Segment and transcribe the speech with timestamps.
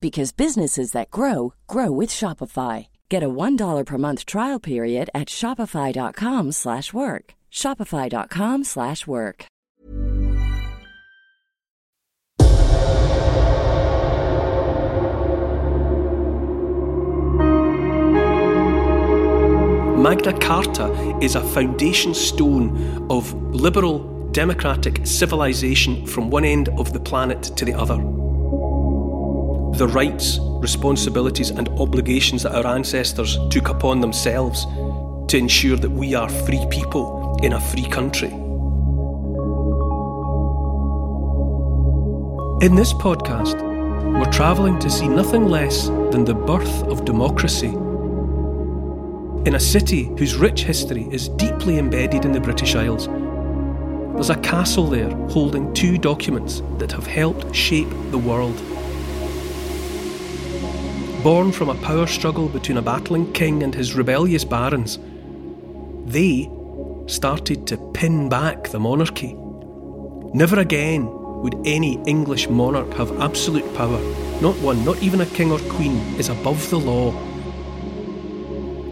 [0.00, 2.88] because businesses that grow grow with Shopify.
[3.08, 7.34] Get a $1 per month trial period at Shopify.com slash work.
[7.52, 9.46] Shopify.com slash work.
[20.00, 27.00] Magna Carta is a foundation stone of liberal democratic civilization from one end of the
[27.00, 27.98] planet to the other
[29.78, 34.66] the rights, responsibilities, and obligations that our ancestors took upon themselves
[35.28, 38.30] to ensure that we are free people in a free country.
[42.62, 43.58] In this podcast,
[44.18, 47.68] we're travelling to see nothing less than the birth of democracy.
[49.46, 53.06] In a city whose rich history is deeply embedded in the British Isles,
[54.14, 58.60] there's a castle there holding two documents that have helped shape the world.
[61.22, 64.98] Born from a power struggle between a battling king and his rebellious barons,
[66.06, 66.50] they
[67.08, 69.36] started to pin back the monarchy.
[70.32, 71.06] Never again
[71.42, 74.00] would any English monarch have absolute power.
[74.40, 77.12] Not one, not even a king or queen, is above the law.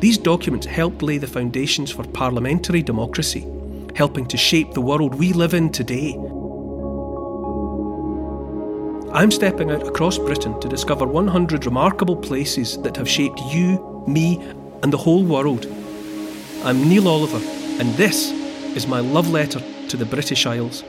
[0.01, 3.47] These documents helped lay the foundations for parliamentary democracy,
[3.97, 6.15] helping to shape the world we live in today.
[9.19, 14.41] I'm stepping out across Britain to discover 100 remarkable places that have shaped you, me,
[14.85, 15.67] and the whole world.
[16.63, 17.41] I'm Neil Oliver,
[17.81, 18.31] and this
[18.77, 20.85] is my love letter to the British Isles.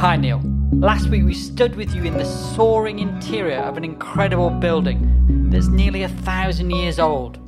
[0.00, 0.42] Hi, Neil.
[0.72, 5.68] Last week we stood with you in the soaring interior of an incredible building that's
[5.68, 7.39] nearly a thousand years old.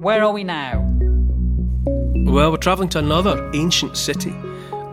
[0.00, 0.80] Where are we now?
[1.84, 4.30] Well, we're travelling to another ancient city,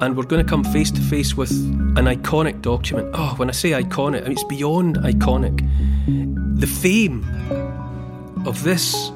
[0.02, 3.12] and we're going to come face to face with an iconic document.
[3.14, 5.66] Oh, when I say iconic, I mean, it's beyond iconic.
[6.60, 7.24] The fame
[8.46, 9.14] of this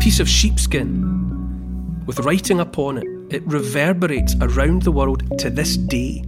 [0.00, 6.24] piece of sheepskin with writing upon it, it reverberates around the world to this day.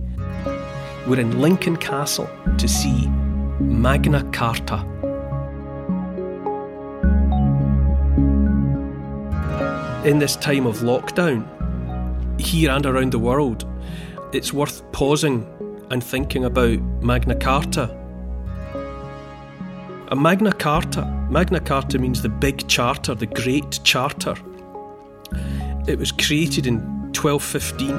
[1.06, 3.06] We're in Lincoln Castle to see
[3.60, 4.82] Magna Carta.
[10.08, 11.44] In this time of lockdown,
[12.40, 13.66] here and around the world,
[14.32, 15.46] it's worth pausing
[15.90, 17.94] and thinking about Magna Carta.
[20.08, 24.34] A Magna Carta, Magna Carta means the big charter, the great charter.
[25.86, 26.78] It was created in
[27.12, 27.90] 1215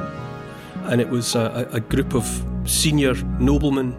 [0.92, 2.26] and it was a, a group of
[2.66, 3.96] senior noblemen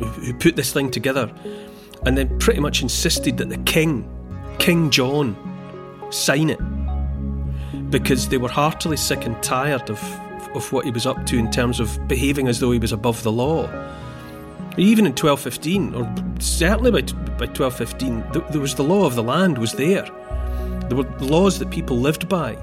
[0.00, 1.32] who put this thing together
[2.04, 4.06] and then pretty much insisted that the king,
[4.58, 5.34] King John,
[6.10, 6.60] sign it
[7.94, 10.02] because they were heartily sick and tired of,
[10.56, 13.22] of what he was up to in terms of behaving as though he was above
[13.22, 13.66] the law.
[14.76, 17.02] Even in 1215, or certainly by,
[17.38, 20.02] by 1215, there was the law of the land was there.
[20.88, 22.58] There were laws that people lived by.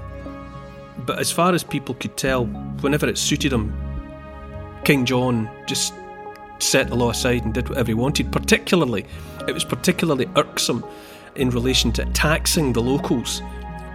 [0.98, 2.44] But as far as people could tell,
[2.82, 3.74] whenever it suited him,
[4.84, 5.94] King John just
[6.58, 8.30] set the law aside and did whatever he wanted.
[8.32, 9.06] Particularly,
[9.48, 10.84] it was particularly irksome
[11.36, 13.40] in relation to taxing the locals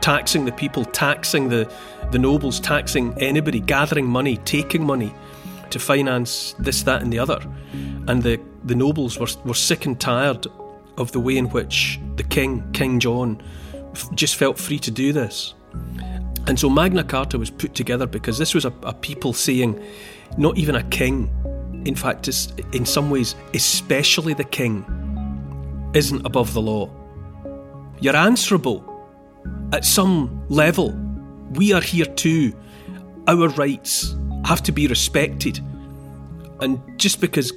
[0.08, 1.70] taxing the people, taxing the,
[2.12, 5.14] the nobles, taxing anybody, gathering money, taking money
[5.70, 7.42] to finance this, that, and the other.
[8.08, 10.48] And the, the nobles were, were sick and tired
[10.98, 13.44] of the way in which the king, King John,
[13.92, 15.56] f- just felt free to do this.
[16.48, 19.78] And so Magna Carta was put together because this was a, a people saying,
[20.38, 21.30] not even a king,
[21.86, 22.30] in fact,
[22.72, 24.86] in some ways, especially the king,
[25.94, 26.90] isn't above the law.
[28.00, 28.97] You're answerable
[29.74, 30.92] at some level,
[31.52, 32.54] we are here too.
[33.28, 34.16] Our rights
[34.46, 35.60] have to be respected.
[36.62, 37.52] And just because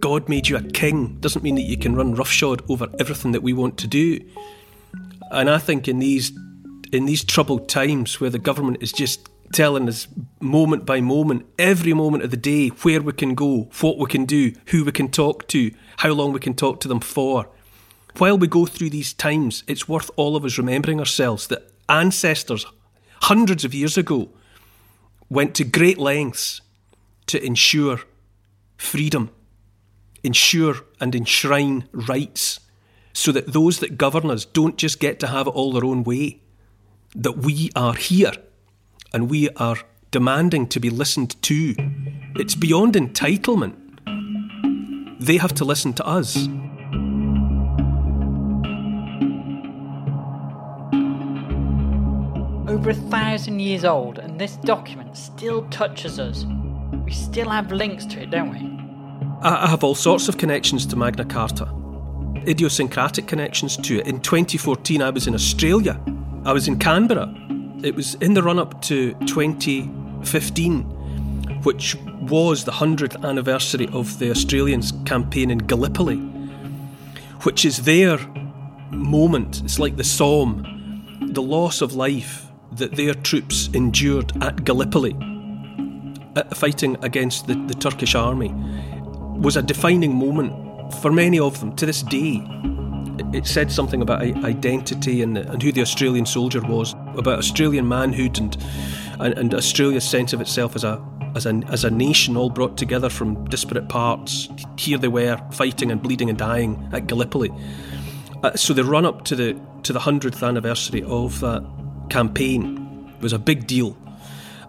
[0.00, 3.42] God made you a king doesn't mean that you can run roughshod over everything that
[3.42, 4.20] we want to do.
[5.30, 6.32] And I think in these
[6.92, 10.06] in these troubled times where the government is just telling us
[10.40, 14.24] moment by moment, every moment of the day, where we can go, what we can
[14.24, 17.48] do, who we can talk to, how long we can talk to them for.
[18.18, 22.64] While we go through these times, it's worth all of us remembering ourselves that ancestors,
[23.22, 24.28] hundreds of years ago,
[25.28, 26.60] went to great lengths
[27.26, 28.00] to ensure
[28.76, 29.30] freedom,
[30.22, 32.60] ensure and enshrine rights,
[33.12, 36.04] so that those that govern us don't just get to have it all their own
[36.04, 36.40] way,
[37.16, 38.32] that we are here
[39.12, 39.78] and we are
[40.10, 41.74] demanding to be listened to.
[42.36, 43.74] It's beyond entitlement.
[45.20, 46.48] They have to listen to us.
[52.74, 56.44] Over a thousand years old, and this document still touches us.
[57.04, 58.58] We still have links to it, don't we?
[59.42, 61.72] I have all sorts of connections to Magna Carta,
[62.46, 64.06] idiosyncratic connections to it.
[64.06, 66.00] In 2014, I was in Australia.
[66.44, 67.32] I was in Canberra
[67.84, 70.82] it was in the run up to 2015,
[71.64, 76.16] which was the 100th anniversary of the Australians' campaign in Gallipoli,
[77.42, 78.18] which is their
[78.90, 79.60] moment.
[79.64, 82.43] It's like the Somme, the loss of life
[82.76, 85.16] that their troops endured at Gallipoli,
[86.36, 88.52] uh, fighting against the, the Turkish army,
[89.38, 92.44] was a defining moment for many of them to this day
[93.32, 98.38] it said something about identity and, and who the Australian soldier was, about Australian manhood
[98.38, 98.56] and,
[99.20, 101.02] and, and Australia's sense of itself as a
[101.34, 104.48] as a, as a nation all brought together from disparate parts.
[104.78, 107.50] Here they were fighting and bleeding and dying at Gallipoli.
[108.44, 111.64] Uh, so the run up to the to the hundredth anniversary of that
[112.10, 113.96] campaign was a big deal,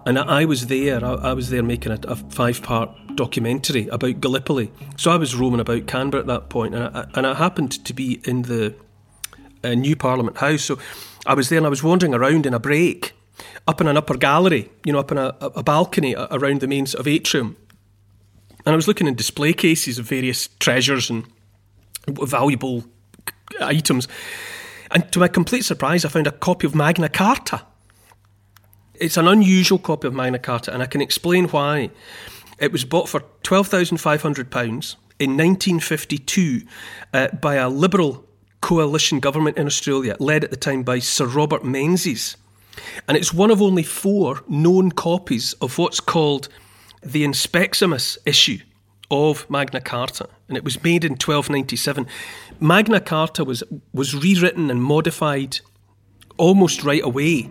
[0.05, 1.03] and I, was there.
[1.03, 4.71] I, I, was there making a, a five part documentary about Gallipoli.
[4.97, 7.93] So I was roaming about Canberra at that point, and I, and I happened to
[7.93, 8.75] be in the
[9.63, 10.63] uh, new Parliament House.
[10.63, 10.79] So
[11.25, 13.13] I was there and I was wandering around in a break,
[13.67, 16.85] up in an upper gallery, you know, up in a, a balcony around the main
[16.85, 17.57] sort of atrium.
[18.65, 21.25] And I was looking in display cases of various treasures and
[22.07, 22.85] valuable
[23.59, 24.07] items.
[24.95, 27.63] And to my complete surprise, I found a copy of Magna Carta.
[28.93, 31.89] It's an unusual copy of Magna Carta, and I can explain why.
[32.59, 36.61] It was bought for £12,500 in 1952
[37.13, 38.25] uh, by a Liberal
[38.61, 42.37] coalition government in Australia, led at the time by Sir Robert Menzies.
[43.05, 46.47] And it's one of only four known copies of what's called
[47.03, 48.59] the Inspeximus issue
[49.11, 52.07] of Magna Carta, and it was made in 1297.
[52.59, 53.63] Magna Carta was,
[53.93, 55.59] was rewritten and modified
[56.37, 57.49] almost right away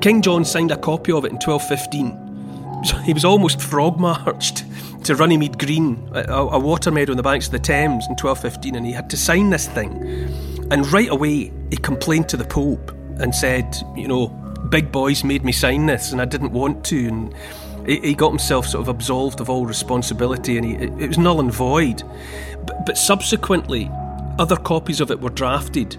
[0.00, 3.04] King John signed a copy of it in 1215.
[3.04, 4.64] He was almost frog marched
[5.04, 8.76] to Runnymede Green, a, a water meadow on the banks of the Thames in 1215,
[8.76, 9.90] and he had to sign this thing.
[10.70, 14.28] And right away, he complained to the Pope and said, you know,
[14.70, 17.08] big boys made me sign this, and I didn't want to.
[17.08, 17.34] And
[17.88, 21.52] he, got himself sort of absolved of all responsibility, and he, it was null and
[21.52, 22.02] void.
[22.66, 23.90] But, but subsequently,
[24.38, 25.96] other copies of it were drafted,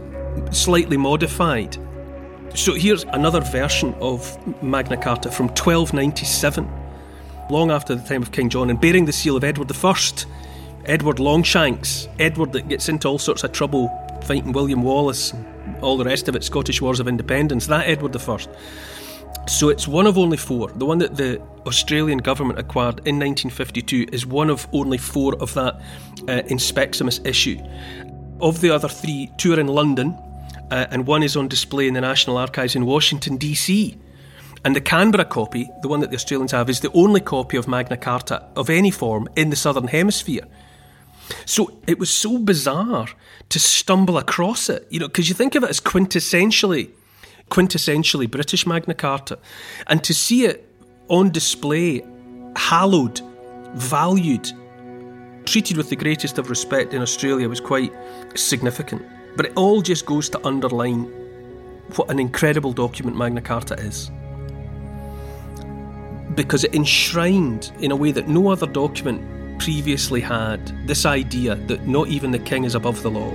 [0.52, 1.78] slightly modified
[2.56, 6.68] so here's another version of Magna Carta from 1297,
[7.50, 9.96] long after the time of King John, and bearing the seal of Edward I,
[10.86, 13.90] Edward Longshanks, Edward that gets into all sorts of trouble
[14.24, 18.16] fighting William Wallace and all the rest of it, Scottish Wars of Independence, that Edward
[18.16, 18.38] I.
[19.48, 20.70] So it's one of only four.
[20.70, 25.54] The one that the Australian government acquired in 1952 is one of only four of
[25.56, 25.82] that
[26.28, 27.58] uh, Inspeximus issue.
[28.42, 30.18] Of the other three, two are in London,
[30.72, 33.98] uh, and one is on display in the National Archives in Washington, D.C.
[34.64, 37.68] And the Canberra copy, the one that the Australians have, is the only copy of
[37.68, 40.46] Magna Carta of any form in the Southern Hemisphere.
[41.46, 43.08] So it was so bizarre
[43.50, 46.92] to stumble across it, you know, because you think of it as quintessentially,
[47.50, 49.38] quintessentially British Magna Carta,
[49.88, 50.70] and to see it
[51.08, 52.04] on display,
[52.56, 53.22] hallowed,
[53.74, 54.52] valued,
[55.46, 57.92] treated with the greatest of respect in Australia was quite
[58.36, 59.02] significant.
[59.36, 61.04] But it all just goes to underline
[61.96, 64.12] what an incredible document Magna Carta is.
[66.36, 71.88] Because it enshrined, in a way that no other document previously had, this idea that
[71.88, 73.34] not even the king is above the law.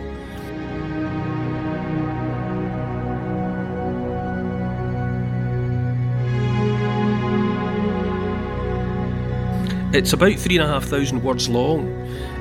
[9.94, 11.86] It's about three and a half thousand words long.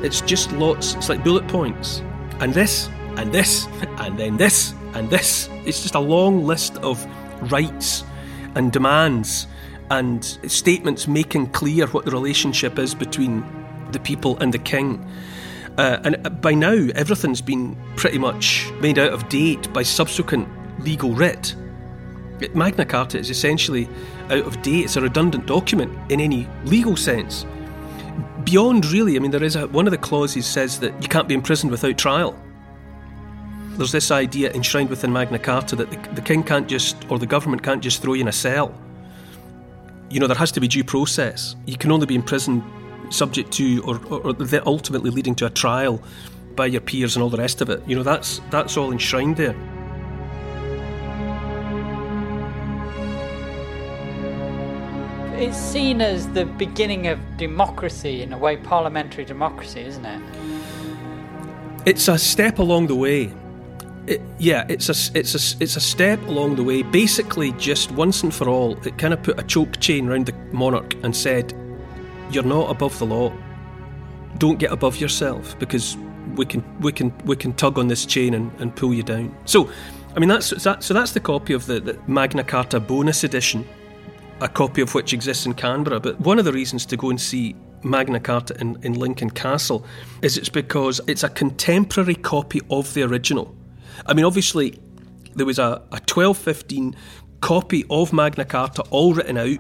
[0.02, 2.02] It's just lots, it's like bullet points.
[2.40, 3.68] And this and this,
[4.00, 5.50] and then this, and this.
[5.64, 7.06] It's just a long list of
[7.52, 8.04] rights
[8.56, 9.46] and demands
[9.92, 13.46] and statements making clear what the relationship is between
[13.92, 15.08] the people and the king.
[15.78, 20.48] Uh, and by now, everything's been pretty much made out of date by subsequent
[20.84, 21.56] legal writ.
[22.54, 23.88] Magna Carta is essentially
[24.30, 24.86] out of date.
[24.86, 27.46] It's a redundant document in any legal sense.
[28.44, 31.28] Beyond really, I mean, there is a, one of the clauses says that you can't
[31.28, 32.40] be imprisoned without trial.
[33.78, 37.26] There's this idea enshrined within Magna Carta that the, the king can't just, or the
[37.26, 38.74] government can't just throw you in a cell.
[40.10, 41.56] You know, there has to be due process.
[41.66, 42.64] You can only be imprisoned
[43.10, 46.02] subject to, or, or, or ultimately leading to a trial
[46.56, 47.82] by your peers and all the rest of it.
[47.88, 49.56] You know, that's that's all enshrined there.
[55.44, 60.22] It's seen as the beginning of democracy in a way, parliamentary democracy, isn't it?
[61.86, 63.34] It's a step along the way.
[64.08, 66.82] It, yeah, it's a it's a it's a step along the way.
[66.82, 70.34] Basically, just once and for all, it kind of put a choke chain around the
[70.54, 71.54] monarch and said,
[72.32, 73.34] "You're not above the law.
[74.38, 75.98] Don't get above yourself because
[76.38, 79.36] we can we can we can tug on this chain and, and pull you down."
[79.44, 79.70] So,
[80.16, 83.68] I mean that's that, so that's the copy of the, the Magna Carta bonus edition
[84.44, 86.00] a copy of which exists in Canberra.
[86.02, 89.86] But one of the reasons to go and see Magna Carta in, in Lincoln Castle
[90.22, 93.56] is it's because it's a contemporary copy of the original.
[94.06, 94.78] I mean, obviously,
[95.34, 96.96] there was a, a 1215
[97.40, 99.60] copy of Magna Carta all written out.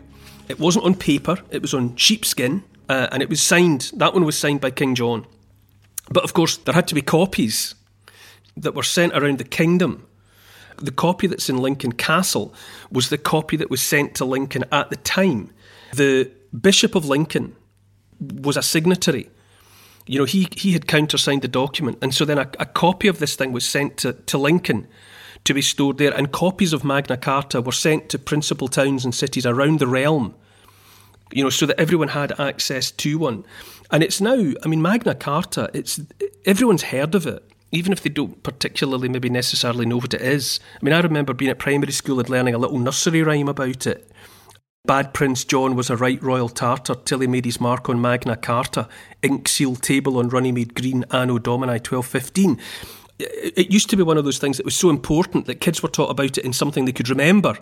[0.49, 4.25] It wasn't on paper, it was on sheepskin, uh, and it was signed, that one
[4.25, 5.25] was signed by King John.
[6.11, 7.75] But of course, there had to be copies
[8.57, 10.05] that were sent around the kingdom
[10.77, 12.53] the copy that's in Lincoln Castle
[12.91, 15.51] was the copy that was sent to Lincoln at the time.
[15.93, 17.55] The Bishop of Lincoln
[18.19, 19.29] was a signatory.
[20.05, 21.97] You know, he, he had countersigned the document.
[22.01, 24.87] And so then a, a copy of this thing was sent to, to Lincoln
[25.45, 26.13] to be stored there.
[26.13, 30.35] And copies of Magna Carta were sent to principal towns and cities around the realm,
[31.31, 33.45] you know, so that everyone had access to one.
[33.91, 36.01] And it's now, I mean, Magna Carta, it's
[36.45, 40.59] everyone's heard of it even if they don't particularly maybe necessarily know what it is.
[40.75, 43.87] I mean, I remember being at primary school and learning a little nursery rhyme about
[43.87, 44.09] it.
[44.85, 48.37] Bad Prince John was a right royal tartar till he made his mark on Magna
[48.37, 48.87] Carta,
[49.23, 52.59] ink seal table on Runnymede Green, Anno Domini 1215.
[53.17, 55.89] It used to be one of those things that was so important that kids were
[55.89, 57.57] taught about it in something they could remember.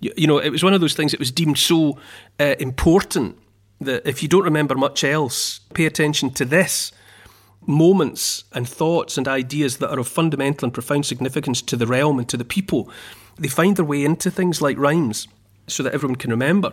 [0.00, 1.98] You, know, it was one of those things that was deemed so
[2.40, 3.38] uh, important
[3.80, 6.92] that if you don't remember much else, pay attention to this
[7.66, 12.18] moments and thoughts and ideas that are of fundamental and profound significance to the realm
[12.18, 12.90] and to the people,
[13.38, 15.28] they find their way into things like rhymes
[15.66, 16.72] so that everyone can remember.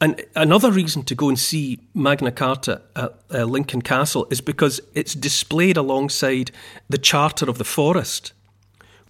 [0.00, 4.80] And another reason to go and see Magna Carta at uh, Lincoln Castle is because
[4.94, 6.52] it's displayed alongside
[6.88, 8.32] the Charter of the Forest,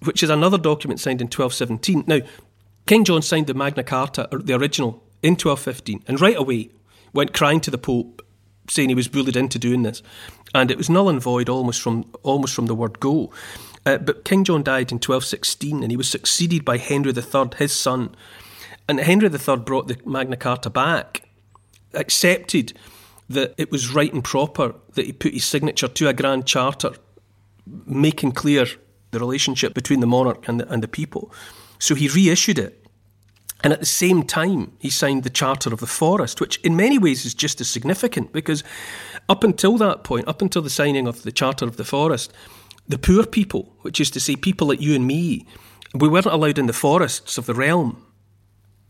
[0.03, 2.05] which is another document signed in 1217.
[2.07, 2.21] Now,
[2.87, 6.71] King John signed the Magna Carta, the original, in 1215, and right away
[7.13, 8.25] went crying to the Pope,
[8.71, 10.03] saying he was bullied into doing this
[10.55, 13.31] and it was null and void almost from almost from the word go.
[13.87, 17.73] Uh, but King John died in 1216, and he was succeeded by Henry III, his
[17.73, 18.15] son.
[18.89, 21.29] And Henry III brought the Magna Carta back,
[21.95, 22.73] accepted
[23.29, 26.93] that it was right and proper that he put his signature to a grand charter,
[27.87, 28.67] making clear
[29.11, 31.33] the relationship between the monarch and the, and the people.
[31.79, 32.85] So he reissued it.
[33.65, 36.97] And at the same time, he signed the Charter of the Forest, which in many
[36.97, 38.63] ways is just as significant because
[39.29, 42.33] up until that point, up until the signing of the Charter of the Forest,
[42.87, 45.47] the poor people, which is to say people like you and me,
[45.95, 48.05] we weren't allowed in the forests of the realm.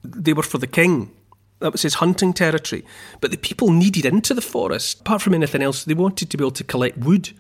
[0.03, 1.13] They were for the king.
[1.61, 2.85] That was his hunting territory.
[3.21, 5.01] But the people needed into the forest.
[5.01, 7.33] Apart from anything else, they wanted to be able to collect wood.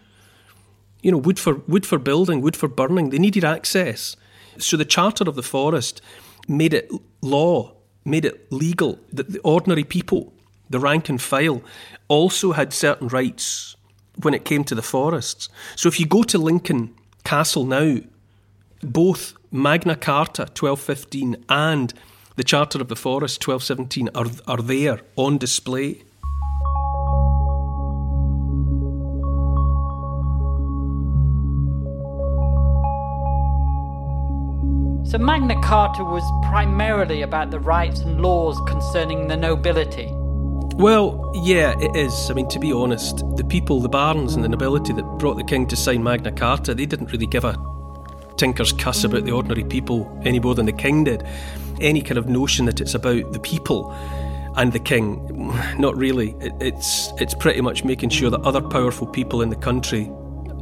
[1.02, 3.11] You know, wood for wood for building, wood for burning.
[3.11, 4.17] They needed access.
[4.59, 6.02] So the Charter of the Forest
[6.49, 6.90] made it
[7.21, 10.33] law, made it legal that the ordinary people,
[10.70, 11.62] the rank and file,
[12.08, 13.76] also had certain rights
[14.22, 15.48] when it came to the forests.
[15.76, 16.94] So if you go to Lincoln
[17.25, 17.98] Castle now,
[18.82, 21.94] both Magna Carta 1215 and
[22.37, 26.02] the Charter of the Forest 1217 are, are there on display.
[35.04, 40.12] So Magna Carta was primarily about the rights and laws concerning the nobility.
[40.78, 42.30] Well, yeah, it is.
[42.30, 45.42] I mean, to be honest, the people, the barons and the nobility that brought the
[45.42, 47.56] king to sign Magna Carta, they didn't really give a
[48.37, 51.25] tinker's cuss about the ordinary people any more than the king did.
[51.80, 53.90] Any kind of notion that it's about the people
[54.56, 56.37] and the king, not really.
[56.40, 60.08] it's it's pretty much making sure that other powerful people in the country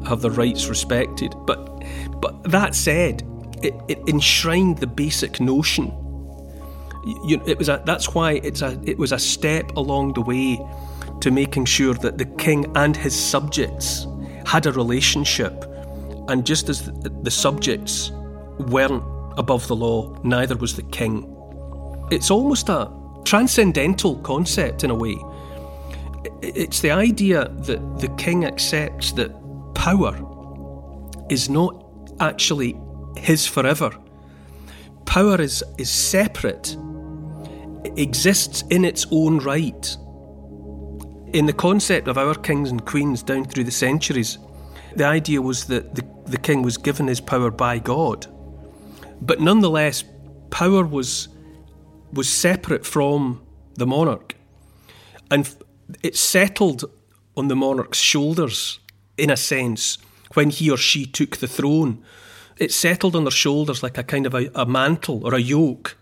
[0.07, 1.35] have their rights respected.
[1.45, 1.85] But
[2.23, 3.23] but that said,
[3.63, 5.93] it, it enshrined the basic notion.
[7.07, 10.61] You, it was a, that's why it's a, it was a step along the way
[11.21, 14.07] to making sure that the king and his subjects
[14.45, 15.65] had a relationship.
[16.29, 16.91] And just as
[17.23, 18.11] the subjects
[18.59, 19.05] weren't
[19.39, 21.33] above the law, neither was the king.
[22.11, 22.91] It's almost a
[23.25, 25.17] transcendental concept in a way.
[26.43, 29.31] It's the idea that the king accepts that
[29.75, 30.17] power
[31.31, 31.85] is not
[32.21, 32.77] actually
[33.17, 33.91] his forever.
[35.05, 36.77] Power is, is separate,
[37.97, 39.97] exists in its own right.
[41.33, 44.39] In the concept of our kings and queens down through the centuries,
[44.95, 48.27] the idea was that the, the king was given his power by God.
[49.21, 50.05] But nonetheless,
[50.51, 51.29] power was,
[52.13, 53.43] was separate from
[53.75, 54.37] the monarch.
[55.31, 55.55] And
[56.03, 56.85] it settled
[57.37, 58.81] on the monarch's shoulders,
[59.19, 59.99] in a sense,
[60.35, 62.03] when he or she took the throne.
[62.59, 65.97] It settled on their shoulders like a kind of a, a mantle or a yoke.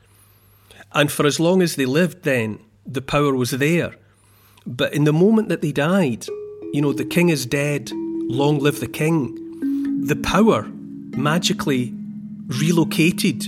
[0.94, 3.96] And for as long as they lived, then, the power was there.
[4.66, 6.26] But in the moment that they died,
[6.72, 9.34] you know, the king is dead, long live the king,
[10.06, 10.62] the power
[11.16, 11.92] magically
[12.46, 13.44] relocated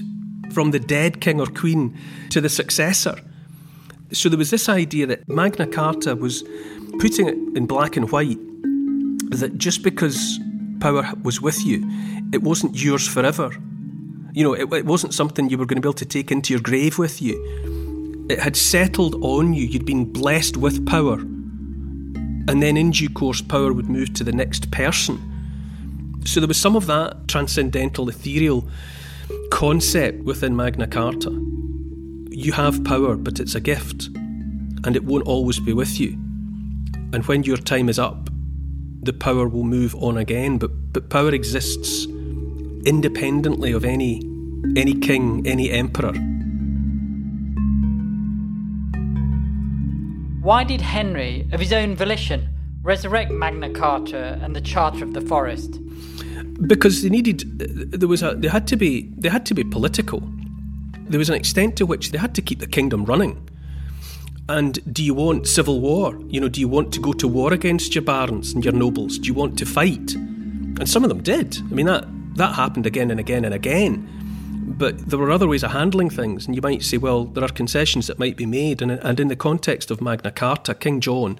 [0.53, 1.97] from the dead king or queen
[2.31, 3.17] to the successor.
[4.13, 6.45] So there was this idea that Magna Carta was
[6.99, 8.39] putting it in black and white
[9.31, 10.39] that just because
[10.81, 11.85] power was with you,
[12.33, 13.51] it wasn't yours forever.
[14.37, 16.53] You know, it, it wasn't something you were going to be able to take into
[16.53, 18.27] your grave with you.
[18.29, 21.15] It had settled on you, you'd been blessed with power.
[21.15, 26.21] And then in due course, power would move to the next person.
[26.27, 28.69] So there was some of that transcendental, ethereal
[29.51, 31.31] concept within Magna Carta.
[32.29, 34.09] You have power, but it's a gift,
[34.85, 36.11] and it won't always be with you.
[37.15, 38.29] And when your time is up,
[39.01, 42.07] the power will move on again, but, but power exists
[42.87, 44.23] independently of any,
[44.77, 46.15] any king, any emperor.
[50.41, 52.49] Why did Henry, of his own volition,
[52.83, 55.81] resurrect Magna Carta and the Charter of the Forest?
[56.69, 60.23] Because they needed, there was a, they had to be, they had to be political.
[61.09, 63.49] There was an extent to which they had to keep the kingdom running.
[64.49, 66.17] And do you want civil war?
[66.29, 69.19] You know, do you want to go to war against your barons and your nobles?
[69.19, 70.15] Do you want to fight?
[70.15, 71.59] And some of them did.
[71.59, 74.09] I mean, that, that happened again and again and again.
[74.69, 76.47] But there were other ways of handling things.
[76.47, 78.83] And you might say, well, there are concessions that might be made.
[78.83, 81.39] And, and in the context of Magna Carta, King John,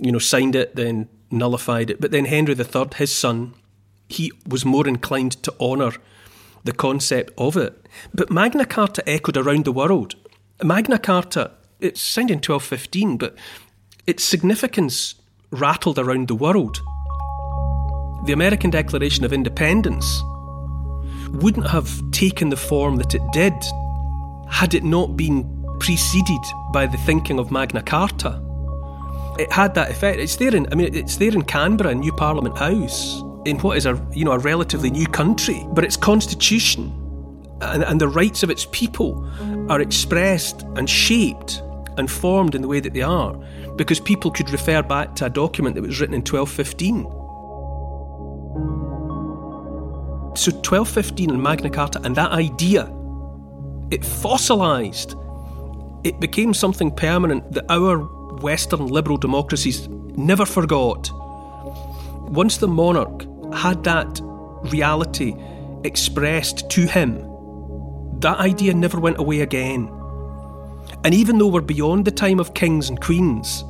[0.00, 2.00] you know, signed it, then nullified it.
[2.00, 3.54] But then Henry III, his son,
[4.08, 5.92] he was more inclined to honour
[6.64, 7.86] the concept of it.
[8.12, 10.14] But Magna Carta echoed around the world.
[10.62, 11.52] Magna Carta
[11.84, 13.36] it's signed in 1215, but
[14.06, 15.14] its significance
[15.50, 16.80] rattled around the world.
[18.26, 20.22] The American Declaration of Independence
[21.30, 23.52] wouldn't have taken the form that it did
[24.48, 25.44] had it not been
[25.80, 26.40] preceded
[26.72, 28.40] by the thinking of Magna Carta.
[29.38, 30.20] It had that effect.
[30.20, 33.76] It's there in I mean it's there in Canberra, in New Parliament House, in what
[33.76, 36.92] is a you know a relatively new country, but its constitution
[37.60, 39.28] and, and the rights of its people
[39.68, 41.62] are expressed and shaped
[41.98, 43.34] and formed in the way that they are
[43.76, 47.23] because people could refer back to a document that was written in 1215.
[50.36, 52.92] So 1215 and Magna Carta and that idea,
[53.90, 55.14] it fossilised.
[56.02, 57.98] It became something permanent that our
[58.42, 61.08] Western liberal democracies never forgot.
[62.30, 64.20] Once the monarch had that
[64.64, 65.34] reality
[65.84, 67.14] expressed to him,
[68.20, 69.88] that idea never went away again.
[71.04, 73.64] And even though we're beyond the time of kings and queens,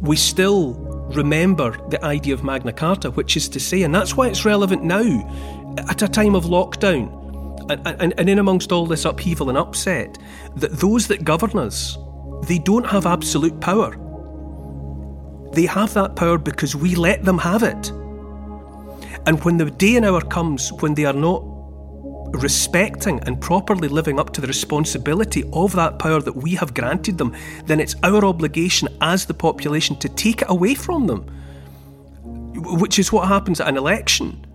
[0.00, 0.74] we still
[1.14, 4.82] remember the idea of Magna Carta, which is to say, and that's why it's relevant
[4.82, 7.12] now, at a time of lockdown,
[7.70, 10.18] and, and, and in amongst all this upheaval and upset,
[10.56, 11.98] that those that govern us,
[12.44, 13.96] they don't have absolute power.
[15.52, 17.90] They have that power because we let them have it.
[19.26, 21.42] And when the day and hour comes when they are not
[22.36, 27.18] respecting and properly living up to the responsibility of that power that we have granted
[27.18, 31.22] them, then it's our obligation as the population to take it away from them.
[32.54, 34.46] Which is what happens at an election.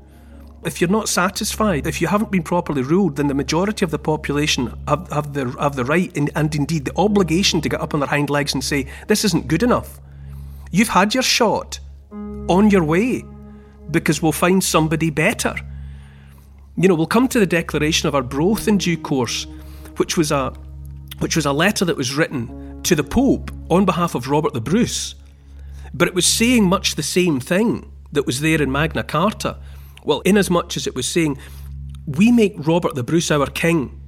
[0.63, 3.98] If you're not satisfied, if you haven't been properly ruled, then the majority of the
[4.00, 7.94] population have, have, the, have the right and, and indeed the obligation to get up
[7.94, 10.00] on their hind legs and say, This isn't good enough.
[10.72, 11.80] You've had your shot.
[12.12, 13.24] On your way.
[13.89, 15.56] Because we'll find somebody better.
[16.82, 19.46] You know, we'll come to the declaration of Arbroath in due course,
[19.98, 20.52] which was a
[21.20, 24.62] which was a letter that was written to the Pope on behalf of Robert the
[24.62, 25.13] Bruce.
[25.94, 29.60] But it was saying much the same thing that was there in Magna Carta.
[30.04, 31.38] Well, inasmuch as much as it was saying,
[32.08, 34.02] we make Robert the Bruce our king.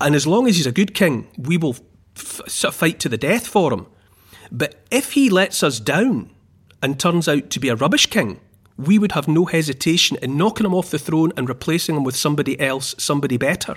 [0.00, 1.74] And as long as he's a good king, we will
[2.16, 3.86] f- fight to the death for him.
[4.52, 6.30] But if he lets us down
[6.80, 8.38] and turns out to be a rubbish king,
[8.78, 12.16] we would have no hesitation in knocking him off the throne and replacing him with
[12.16, 13.74] somebody else, somebody better.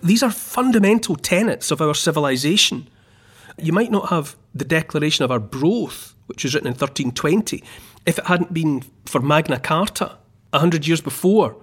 [0.00, 2.88] These are fundamental tenets of our civilization.
[3.58, 7.64] You might not have the Declaration of Our Arbroath, which was written in 1320,
[8.06, 10.16] if it hadn't been for Magna Carta,
[10.52, 11.56] a hundred years before,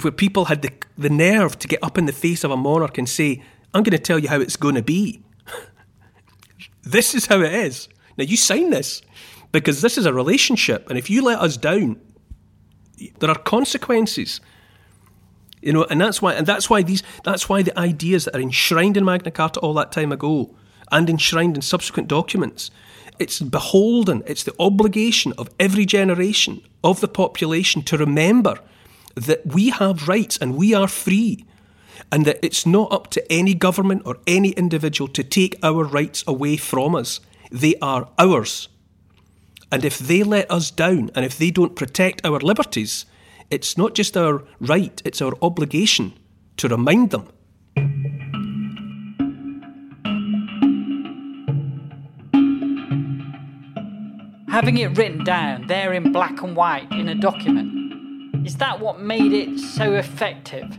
[0.00, 2.96] where people had the, the nerve to get up in the face of a monarch
[2.96, 3.42] and say,
[3.74, 5.22] I'm going to tell you how it's going to be.
[6.82, 7.88] this is how it is.
[8.16, 9.02] Now, you sign this
[9.52, 12.00] because this is a relationship, and if you let us down,
[13.18, 14.40] there are consequences.
[15.60, 18.40] You know, and that's why, and that's why these, that's why the ideas that are
[18.40, 20.54] enshrined in Magna Carta all that time ago,
[20.92, 22.70] and enshrined in subsequent documents,
[23.18, 28.60] it's beholden, it's the obligation of every generation of the population to remember
[29.16, 31.44] that we have rights and we are free,
[32.12, 36.22] and that it's not up to any government or any individual to take our rights
[36.26, 37.20] away from us.
[37.50, 38.68] They are ours.
[39.70, 43.04] And if they let us down and if they don't protect our liberties,
[43.50, 46.14] it's not just our right, it's our obligation
[46.56, 47.28] to remind them.
[54.48, 59.00] Having it written down there in black and white in a document, is that what
[59.00, 60.78] made it so effective?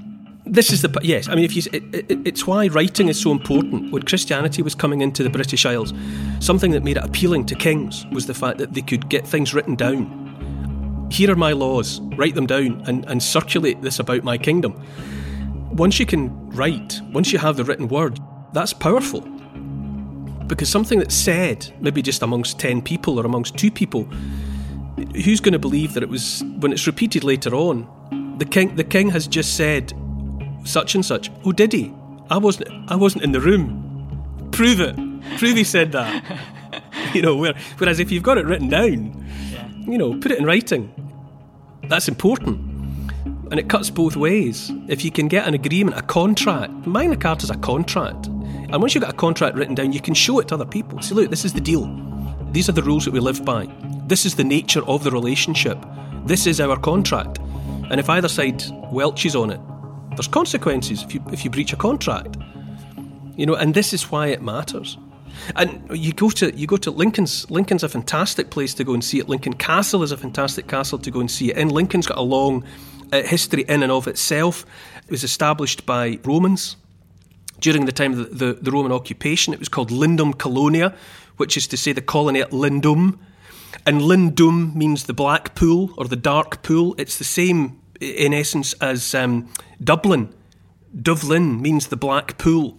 [0.51, 1.27] This is the yes.
[1.27, 3.91] I mean, if you, it, it, it's why writing is so important.
[3.91, 5.93] When Christianity was coming into the British Isles,
[6.39, 9.53] something that made it appealing to kings was the fact that they could get things
[9.53, 10.29] written down
[11.11, 14.79] here are my laws, write them down and, and circulate this about my kingdom.
[15.71, 18.19] Once you can write, once you have the written word,
[18.53, 19.21] that's powerful.
[20.47, 24.03] Because something that's said, maybe just amongst 10 people or amongst two people,
[25.23, 27.87] who's going to believe that it was, when it's repeated later on,
[28.37, 29.93] the king, the king has just said
[30.69, 31.31] such and such.
[31.45, 31.93] Oh, did he?
[32.29, 34.49] I wasn't, I wasn't in the room.
[34.51, 34.95] Prove it.
[35.37, 36.23] Prove he said that.
[37.13, 39.25] you know, where, whereas if you've got it written down,
[39.87, 40.93] you know, put it in writing.
[41.83, 42.59] That's important.
[43.51, 44.71] And it cuts both ways.
[44.87, 48.27] If you can get an agreement, a contract, Magna Carta is a contract.
[48.27, 51.01] And once you've got a contract written down, you can show it to other people.
[51.01, 51.87] Say, look, this is the deal.
[52.51, 53.67] These are the rules that we live by.
[54.05, 55.83] This is the nature of the relationship.
[56.25, 57.39] This is our contract.
[57.89, 59.59] And if either side welches on it,
[60.19, 62.35] there's consequences if you, if you breach a contract.
[63.37, 64.97] You know, and this is why it matters.
[65.55, 67.49] And you go to you go to Lincoln's.
[67.49, 69.29] Lincoln's a fantastic place to go and see it.
[69.29, 72.21] Lincoln Castle is a fantastic castle to go and see it And Lincoln's got a
[72.21, 72.65] long
[73.13, 74.65] uh, history in and of itself.
[75.05, 76.75] It was established by Romans
[77.61, 79.53] during the time of the, the, the Roman occupation.
[79.53, 80.93] It was called Lindum Colonia,
[81.37, 83.19] which is to say the colony at Lindum.
[83.85, 86.93] And Lindum means the black pool or the dark pool.
[86.97, 89.49] It's the same in essence as um,
[89.83, 90.33] Dublin.
[91.01, 92.77] Dublin means the black pool.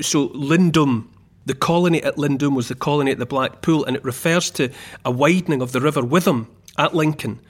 [0.00, 1.08] So Lindum
[1.46, 4.70] the colony at Lindum was the colony at the Black Pool, and it refers to
[5.04, 7.40] a widening of the River Witham at Lincoln.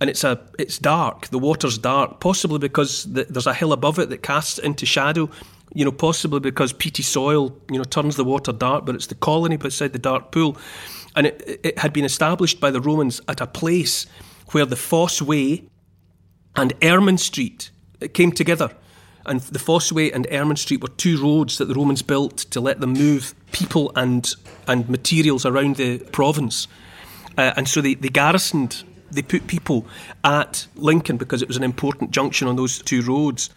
[0.00, 1.28] And it's a it's dark.
[1.28, 5.30] The water's dark, possibly because the, there's a hill above it that casts into shadow.
[5.72, 8.86] You know, possibly because peaty soil, you know, turns the water dark.
[8.86, 10.56] But it's the colony beside the dark pool,
[11.14, 14.06] and it, it had been established by the Romans at a place
[14.50, 15.68] where the Fosse Way
[16.56, 17.70] and Ermine Street
[18.12, 18.70] came together
[19.26, 22.80] and the Fosseway and Ermine Street were two roads that the Romans built to let
[22.80, 24.34] them move people and
[24.66, 26.66] and materials around the province.
[27.36, 29.86] Uh, and so they, they garrisoned, they put people
[30.22, 33.50] at Lincoln because it was an important junction on those two roads.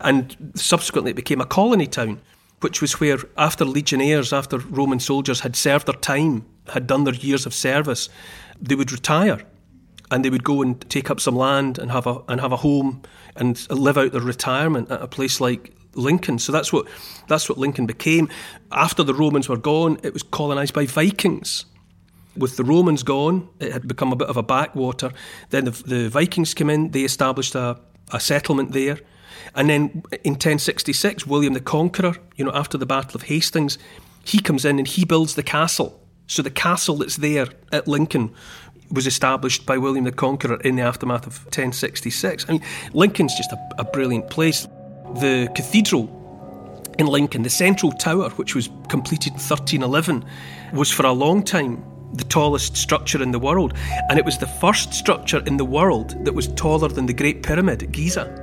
[0.00, 2.20] And subsequently it became a colony town,
[2.60, 7.14] which was where, after legionnaires, after Roman soldiers had served their time, had done their
[7.14, 8.08] years of service,
[8.60, 9.40] they would retire
[10.10, 12.56] and they would go and take up some land and have a and have a
[12.56, 13.02] home
[13.36, 16.38] and live out their retirement at a place like Lincoln.
[16.38, 16.86] So that's what
[17.28, 18.28] that's what Lincoln became.
[18.72, 21.66] After the Romans were gone, it was colonized by Vikings.
[22.36, 25.12] With the Romans gone, it had become a bit of a backwater.
[25.50, 27.78] Then the, the Vikings came in, they established a,
[28.12, 28.98] a settlement there.
[29.54, 33.78] And then in 1066, William the Conqueror, you know, after the Battle of Hastings,
[34.24, 36.00] he comes in and he builds the castle.
[36.26, 38.34] So the castle that's there at Lincoln
[38.90, 42.46] was established by William the Conqueror in the aftermath of 1066.
[42.48, 44.66] I mean, Lincoln's just a, a brilliant place.
[45.20, 46.20] The cathedral
[46.98, 50.24] in Lincoln, the central tower, which was completed in 1311,
[50.72, 53.74] was for a long time the tallest structure in the world.
[54.08, 57.42] And it was the first structure in the world that was taller than the Great
[57.42, 58.40] Pyramid at Giza.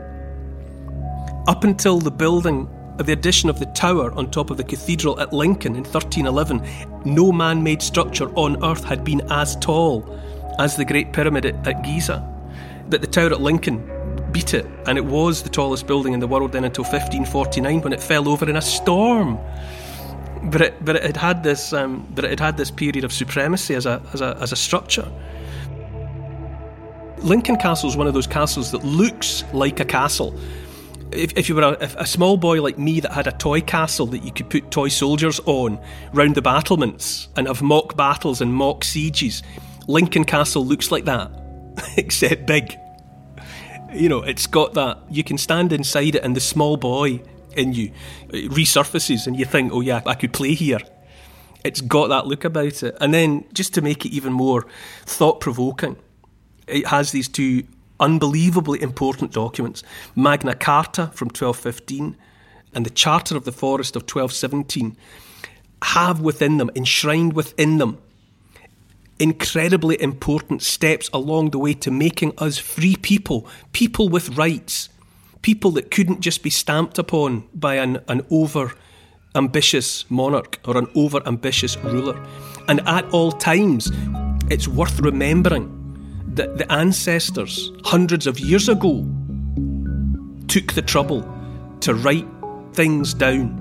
[1.48, 5.20] Up until the building of the addition of the tower on top of the cathedral
[5.20, 6.62] at Lincoln in 1311,
[7.06, 10.02] no man made structure on earth had been as tall
[10.62, 12.28] as the Great Pyramid at, at Giza.
[12.90, 13.80] That the tower at Lincoln
[14.32, 17.94] beat it, and it was the tallest building in the world then until 1549 when
[17.94, 19.40] it fell over in a storm.
[20.44, 23.12] but it, but it had had this um, but it had had this period of
[23.12, 25.12] supremacy as a as a as a structure.
[27.20, 30.36] Lincoln Castle is one of those castles that looks like a castle.
[31.12, 34.06] If, if you were a, a, small boy like me that had a toy castle
[34.08, 35.78] that you could put toy soldiers on
[36.14, 39.44] round the battlements and have mock battles and mock sieges,
[39.88, 41.32] Lincoln Castle looks like that,
[41.98, 42.78] except big.
[43.94, 45.00] You know, it's got that.
[45.10, 47.22] You can stand inside it, and the small boy
[47.56, 47.92] in you
[48.30, 50.80] resurfaces, and you think, oh, yeah, I could play here.
[51.64, 52.96] It's got that look about it.
[53.00, 54.66] And then, just to make it even more
[55.06, 55.98] thought provoking,
[56.68, 57.64] it has these two
[58.00, 59.84] unbelievably important documents
[60.16, 62.18] Magna Carta from 1215
[62.74, 64.98] and the Charter of the Forest of 1217
[65.84, 67.98] have within them, enshrined within them,
[69.22, 74.90] incredibly important steps along the way to making us free people, people with rights,
[75.44, 78.74] people that couldn't just be stamped upon by an, an over
[79.36, 82.20] ambitious monarch or an over ambitious ruler.
[82.68, 83.92] And at all times,
[84.50, 85.78] it's worth remembering
[86.34, 89.06] that the ancestors, hundreds of years ago,
[90.48, 91.22] took the trouble
[91.82, 92.28] to write
[92.74, 93.58] things down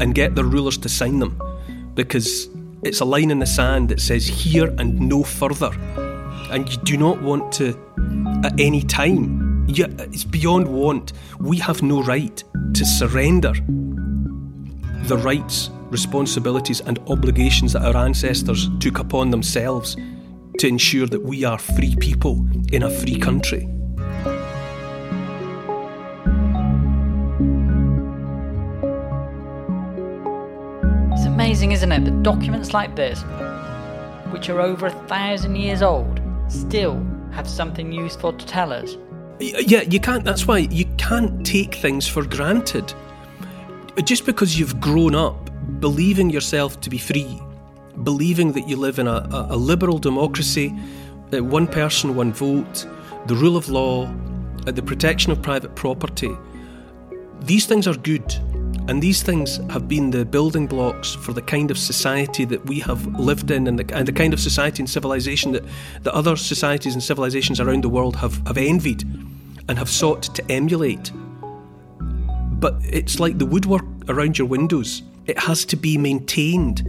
[0.00, 1.38] and get their rulers to sign them
[1.94, 2.48] because
[2.84, 5.70] it's a line in the sand that says here and no further.
[6.50, 7.78] And you do not want to,
[8.44, 11.14] at any time, yeah, it's beyond want.
[11.40, 12.42] We have no right
[12.74, 13.52] to surrender
[15.04, 19.96] the rights, responsibilities, and obligations that our ancestors took upon themselves
[20.58, 23.68] to ensure that we are free people in a free country.
[31.54, 33.22] Amazing, isn't it, that documents like this,
[34.32, 38.96] which are over a thousand years old, still have something useful to tell us.
[39.40, 40.24] Uh, yeah, you can't.
[40.24, 42.92] That's why you can't take things for granted.
[44.02, 47.40] Just because you've grown up believing yourself to be free
[48.02, 50.74] believing that you live in a, a, liberal democracy,
[51.32, 52.88] uh, one person, one vote,
[53.26, 54.12] the rule of law,
[54.66, 56.36] uh, the protection of private property.
[57.42, 58.34] These things are good,
[58.86, 62.80] and these things have been the building blocks for the kind of society that we
[62.80, 65.64] have lived in and the, and the kind of society and civilization that,
[66.02, 69.02] that other societies and civilizations around the world have, have envied
[69.68, 71.10] and have sought to emulate.
[72.60, 76.82] But it's like the woodwork around your windows, it has to be maintained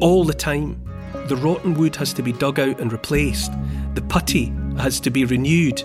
[0.00, 0.80] all the time.
[1.28, 3.52] The rotten wood has to be dug out and replaced.
[3.94, 5.82] The putty has to be renewed.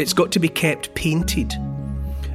[0.00, 1.54] It's got to be kept painted.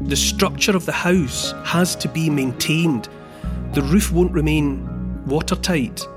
[0.02, 3.10] The structure of the house has to be maintained.
[3.74, 6.08] The roof won't remain watertight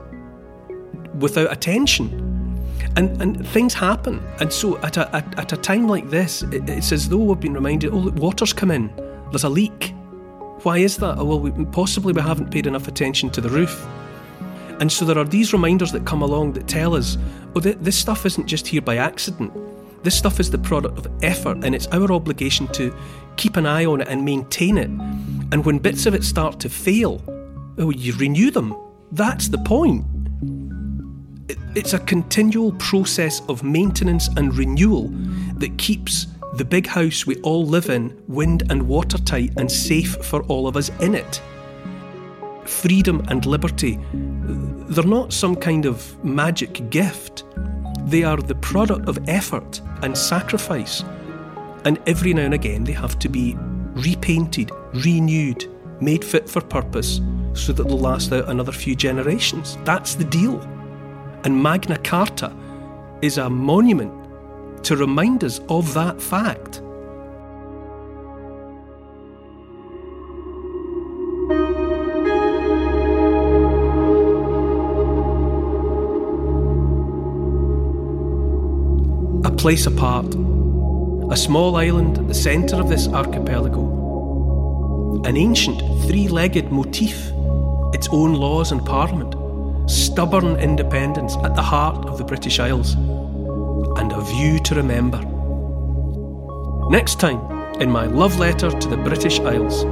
[1.19, 2.31] without attention.
[2.97, 4.23] And, and things happen.
[4.41, 7.41] And so at a, at, at a time like this, it, it's as though we've
[7.41, 8.93] been reminded oh, look, water's come in.
[9.31, 9.95] There's a leak.
[10.63, 11.19] Why is that?
[11.19, 13.87] Oh, well, we, possibly we haven't paid enough attention to the roof.
[14.81, 17.19] And so there are these reminders that come along that tell us,
[17.55, 19.53] oh, th- this stuff isn't just here by accident.
[20.03, 22.95] This stuff is the product of effort, and it's our obligation to
[23.37, 24.89] keep an eye on it and maintain it.
[25.53, 27.23] And when bits of it start to fail,
[27.79, 28.75] oh, you renew them.
[29.13, 30.05] That's the point.
[31.75, 35.09] It's a continual process of maintenance and renewal
[35.57, 40.43] that keeps the big house we all live in wind and watertight and safe for
[40.45, 41.41] all of us in it.
[42.65, 43.99] Freedom and liberty
[44.93, 47.45] they're not some kind of magic gift.
[48.05, 51.05] They are the product of effort and sacrifice.
[51.85, 53.57] And every now and again, they have to be
[53.95, 55.67] repainted, renewed,
[56.01, 57.21] made fit for purpose
[57.55, 59.79] so that they'll last out another few generations.
[59.85, 60.61] That's the deal.
[61.45, 62.55] And Magna Carta
[63.21, 64.13] is a monument
[64.85, 66.83] to remind us of that fact.
[79.63, 80.27] Place apart,
[81.31, 85.23] a small island at the centre of this archipelago.
[85.25, 87.31] An ancient three legged motif,
[87.95, 89.37] its own laws and parliament,
[89.89, 92.95] stubborn independence at the heart of the British Isles,
[94.01, 95.21] and a view to remember.
[96.91, 97.41] Next time,
[97.81, 99.85] in my love letter to the British Isles.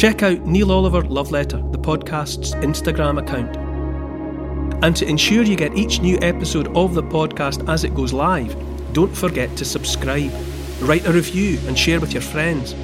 [0.00, 3.63] Check out Neil Oliver Love Letter, the podcast's Instagram account
[4.84, 8.54] and to ensure you get each new episode of the podcast as it goes live,
[8.92, 10.30] don't forget to subscribe,
[10.80, 12.74] write a review, and share with your friends.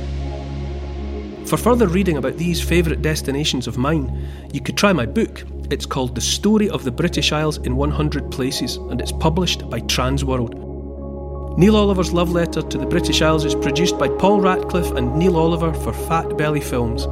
[1.46, 5.44] For further reading about these favourite destinations of mine, you could try my book.
[5.70, 9.80] It's called The Story of the British Isles in 100 Places, and it's published by
[9.80, 11.58] Transworld.
[11.58, 15.36] Neil Oliver's Love Letter to the British Isles is produced by Paul Ratcliffe and Neil
[15.36, 17.06] Oliver for Fat Belly Films.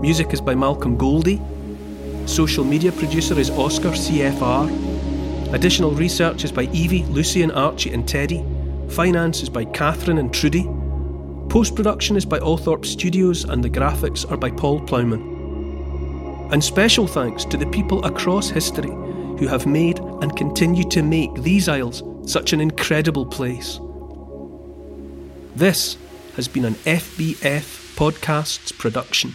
[0.00, 1.42] Music is by Malcolm Goldie.
[2.26, 5.52] Social media producer is Oscar CFR.
[5.52, 8.44] Additional research is by Evie, Lucian, Archie, and Teddy.
[8.88, 10.64] Finance is by Catherine and Trudy.
[11.50, 16.50] Post production is by Althorpe Studios, and the graphics are by Paul Plowman.
[16.50, 21.34] And special thanks to the people across history who have made and continue to make
[21.34, 23.78] these Isles such an incredible place.
[25.54, 25.98] This
[26.36, 29.34] has been an FBF Podcasts production.